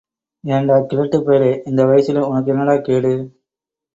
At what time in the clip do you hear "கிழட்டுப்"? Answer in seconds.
0.83-1.25